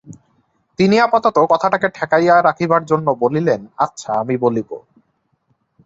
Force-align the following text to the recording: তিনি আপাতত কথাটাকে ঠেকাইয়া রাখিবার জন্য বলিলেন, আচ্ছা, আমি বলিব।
তিনি 0.79 0.95
আপাতত 0.99 1.37
কথাটাকে 1.49 1.87
ঠেকাইয়া 1.89 2.35
রাখিবার 2.43 2.83
জন্য 2.85 3.07
বলিলেন, 3.19 3.61
আচ্ছা, 3.77 4.13
আমি 4.13 4.35
বলিব। 4.37 4.69